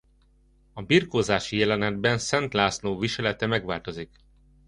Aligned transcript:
A 0.73 0.81
birkózási 0.81 1.57
jelenetben 1.57 2.17
Szent 2.17 2.53
László 2.53 2.97
viselete 2.97 3.45
megváltozik. 3.45 4.09